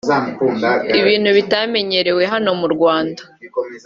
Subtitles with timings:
[0.99, 3.21] ibintu bitamenyerewe hano mu Rwanda